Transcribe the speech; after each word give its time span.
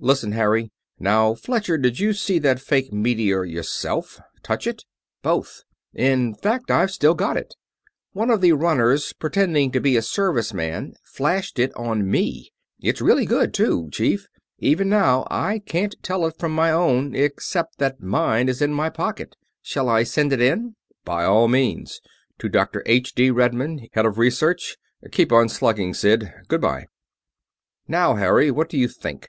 Listen, 0.00 0.32
Harry. 0.32 0.72
Now, 0.98 1.34
Fletcher, 1.36 1.78
did 1.78 2.00
you 2.00 2.12
see 2.12 2.40
that 2.40 2.58
fake 2.58 2.92
meteor 2.92 3.44
yourself? 3.44 4.18
Touch 4.42 4.66
it?" 4.66 4.84
"Both. 5.22 5.62
In 5.94 6.34
fact, 6.34 6.68
I've 6.68 6.90
still 6.90 7.14
got 7.14 7.36
it. 7.36 7.54
One 8.12 8.28
of 8.28 8.40
the 8.40 8.54
runners, 8.54 9.12
pretending 9.12 9.70
to 9.70 9.80
be 9.80 9.96
a 9.96 10.02
Service 10.02 10.52
man, 10.52 10.94
flashed 11.04 11.60
it 11.60 11.72
on 11.76 12.10
me. 12.10 12.50
It's 12.80 13.00
really 13.00 13.24
good, 13.24 13.54
too, 13.54 13.88
Chief. 13.92 14.26
Even 14.58 14.88
now, 14.88 15.24
I 15.30 15.60
can't 15.60 15.94
tell 16.02 16.26
it 16.26 16.36
from 16.40 16.52
my 16.56 16.72
own 16.72 17.14
except 17.14 17.78
that 17.78 18.02
mine 18.02 18.48
is 18.48 18.60
in 18.60 18.72
my 18.74 18.90
pocket. 18.90 19.36
Shall 19.62 19.88
I 19.88 20.02
send 20.02 20.32
it 20.32 20.40
in?" 20.40 20.74
"By 21.04 21.22
all 21.22 21.46
means; 21.46 22.00
to 22.40 22.48
Dr. 22.48 22.82
H.D. 22.84 23.30
Redmond, 23.30 23.86
Head 23.92 24.06
of 24.06 24.18
Research. 24.18 24.76
Keep 25.12 25.30
on 25.30 25.48
slugging, 25.48 25.94
Sid 25.94 26.32
goodbye. 26.48 26.86
Now, 27.86 28.14
Harry, 28.16 28.50
what 28.50 28.68
do 28.68 28.76
you 28.76 28.88
think? 28.88 29.28